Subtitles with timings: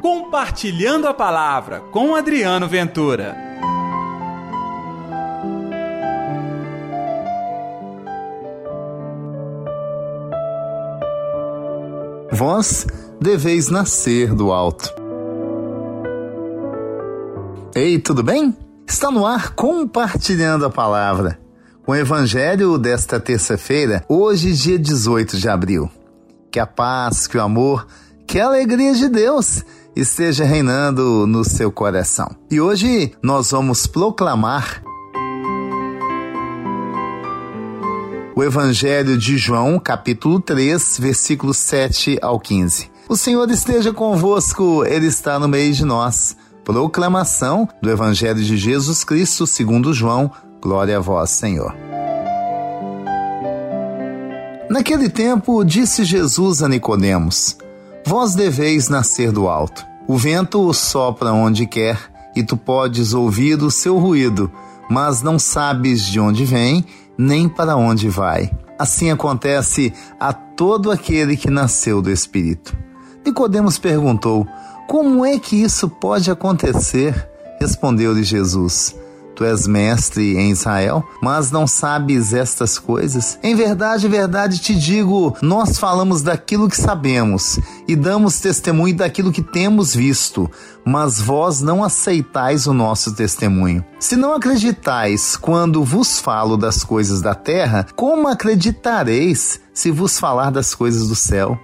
[0.00, 3.36] Compartilhando a Palavra com Adriano Ventura.
[12.32, 12.86] Vós
[13.20, 14.90] deveis nascer do alto.
[17.74, 18.56] Ei, tudo bem?
[18.86, 21.38] Está no ar compartilhando a palavra.
[21.84, 25.90] Com o evangelho desta terça-feira, hoje, dia 18 de abril.
[26.50, 27.86] Que a paz, que o amor,
[28.26, 29.62] que a alegria de Deus
[29.94, 32.30] esteja reinando no seu coração.
[32.50, 34.82] E hoje nós vamos proclamar
[38.34, 42.90] o Evangelho de João, capítulo 3, versículos 7 ao 15.
[43.08, 46.36] O Senhor esteja convosco, Ele está no meio de nós.
[46.64, 50.30] Proclamação do Evangelho de Jesus Cristo segundo João.
[50.62, 51.74] Glória a vós, Senhor.
[54.70, 57.58] Naquele tempo, disse Jesus a Nicodemos:
[58.06, 59.86] Vós deveis nascer do alto.
[60.08, 61.98] O vento sopra onde quer,
[62.34, 64.50] e tu podes ouvir o seu ruído,
[64.88, 66.84] mas não sabes de onde vem,
[67.16, 68.50] nem para onde vai.
[68.78, 72.76] Assim acontece a todo aquele que nasceu do Espírito.
[73.24, 74.46] Nicodemos perguntou:
[74.88, 77.28] Como é que isso pode acontecer?
[77.60, 78.96] Respondeu-lhe Jesus:
[79.40, 83.38] Tu és mestre em Israel, mas não sabes estas coisas?
[83.42, 89.40] Em verdade, verdade te digo: nós falamos daquilo que sabemos e damos testemunho daquilo que
[89.40, 90.46] temos visto,
[90.84, 93.82] mas vós não aceitais o nosso testemunho.
[93.98, 100.50] Se não acreditais quando vos falo das coisas da terra, como acreditareis se vos falar
[100.50, 101.58] das coisas do céu?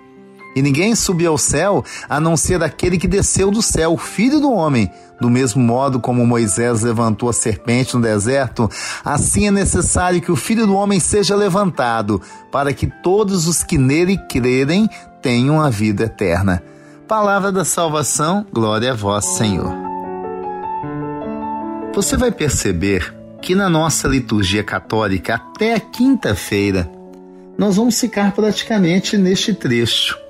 [0.57, 4.41] E ninguém subiu ao céu a não ser aquele que desceu do céu, o Filho
[4.41, 4.91] do Homem.
[5.21, 8.69] Do mesmo modo como Moisés levantou a serpente no deserto,
[9.05, 13.77] assim é necessário que o Filho do Homem seja levantado, para que todos os que
[13.77, 14.89] nele crerem
[15.21, 16.63] tenham a vida eterna.
[17.07, 19.75] Palavra da salvação, glória a vós, Senhor.
[21.95, 26.91] Você vai perceber que na nossa liturgia católica, até a quinta-feira,
[27.59, 30.26] nós vamos ficar praticamente neste trecho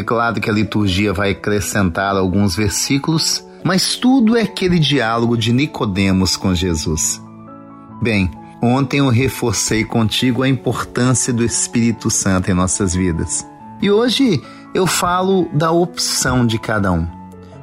[0.00, 5.52] é claro que a liturgia vai acrescentar alguns versículos, mas tudo é aquele diálogo de
[5.52, 7.22] Nicodemos com Jesus.
[8.02, 8.30] Bem,
[8.62, 13.46] ontem eu reforcei contigo a importância do Espírito Santo em nossas vidas.
[13.80, 14.42] E hoje
[14.74, 17.06] eu falo da opção de cada um.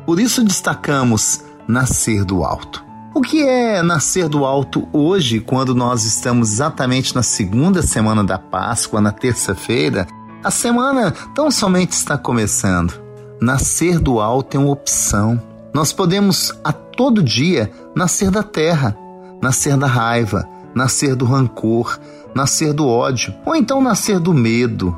[0.06, 2.84] Por isso destacamos nascer do alto.
[3.14, 8.40] O que é nascer do alto hoje, quando nós estamos exatamente na segunda semana da
[8.40, 10.08] Páscoa, na terça-feira,
[10.44, 13.00] a semana tão somente está começando.
[13.40, 15.42] Nascer do alto é uma opção.
[15.74, 18.98] Nós podemos a todo dia nascer da terra,
[19.42, 22.00] nascer da raiva, nascer do rancor,
[22.34, 24.98] nascer do ódio, ou então nascer do medo,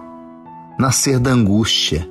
[0.80, 2.08] nascer da angústia.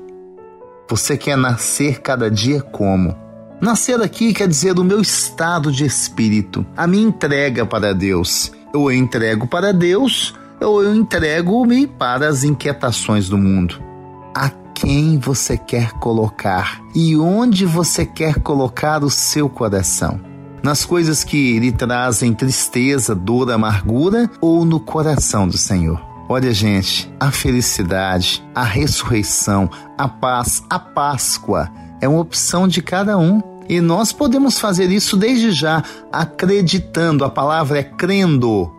[0.89, 3.17] Você quer nascer cada dia como?
[3.61, 8.53] Nascer aqui quer dizer do meu estado de espírito, a minha entrega para Deus.
[8.75, 13.81] Eu entrego para Deus ou eu entrego-me para as inquietações do mundo.
[14.35, 20.21] A quem você quer colocar e onde você quer colocar o seu coração?
[20.63, 26.01] Nas coisas que lhe trazem tristeza, dor, amargura ou no coração do Senhor?
[26.29, 29.69] Olha, gente, a felicidade, a ressurreição,
[29.99, 33.43] a paz, a Páscoa é uma opção de cada um.
[33.69, 38.73] E nós podemos fazer isso desde já, acreditando, a palavra é crendo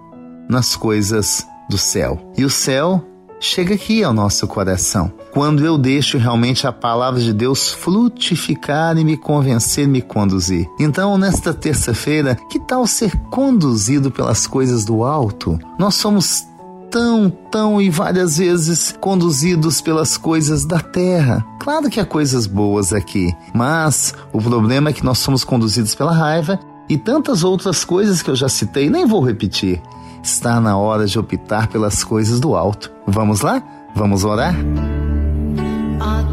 [0.50, 2.20] nas coisas do céu.
[2.38, 3.04] E o céu
[3.40, 5.12] chega aqui ao nosso coração.
[5.32, 10.68] Quando eu deixo realmente a palavra de Deus frutificar e me convencer, me conduzir.
[10.80, 15.60] Então, nesta terça-feira, que tal ser conduzido pelas coisas do alto?
[15.78, 16.46] Nós somos
[16.94, 21.44] tão, tão e várias vezes conduzidos pelas coisas da terra.
[21.60, 26.14] Claro que há coisas boas aqui, mas o problema é que nós somos conduzidos pela
[26.14, 29.82] raiva e tantas outras coisas que eu já citei, nem vou repetir.
[30.24, 32.90] Está na hora de optar pelas coisas do alto.
[33.06, 33.62] Vamos lá?
[33.94, 34.56] Vamos orar?
[36.00, 36.33] Atende,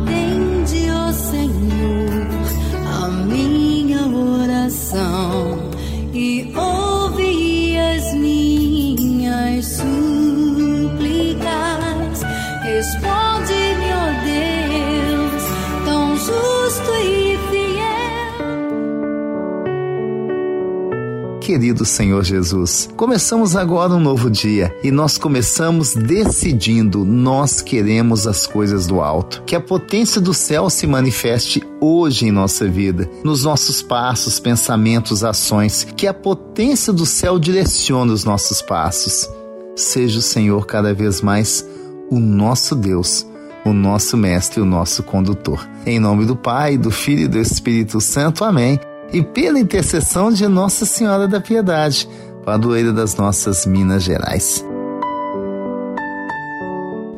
[21.50, 22.88] querido Senhor Jesus.
[22.96, 29.42] Começamos agora um novo dia e nós começamos decidindo, nós queremos as coisas do alto.
[29.44, 35.24] Que a potência do céu se manifeste hoje em nossa vida, nos nossos passos, pensamentos,
[35.24, 35.84] ações.
[35.96, 39.28] Que a potência do céu direcione os nossos passos.
[39.74, 41.68] Seja o Senhor cada vez mais
[42.08, 43.26] o nosso Deus
[43.62, 45.68] o nosso mestre o nosso condutor.
[45.84, 48.42] Em nome do Pai, do Filho e do Espírito Santo.
[48.42, 48.80] Amém.
[49.12, 52.08] E pela intercessão de Nossa Senhora da Piedade,
[52.44, 54.64] padroeira das nossas Minas Gerais.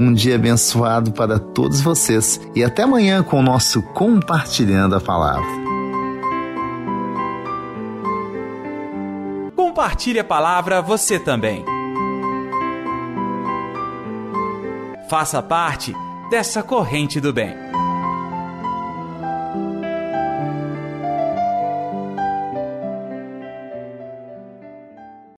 [0.00, 5.62] Um dia abençoado para todos vocês e até amanhã com o nosso Compartilhando a Palavra.
[9.54, 11.64] Compartilhe a palavra você também.
[15.08, 15.94] Faça parte
[16.30, 17.71] dessa corrente do bem.